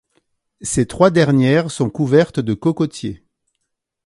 [0.63, 3.23] Ces trois dernières sont couvertes de cocotiers.